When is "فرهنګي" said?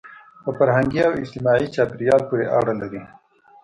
0.57-0.99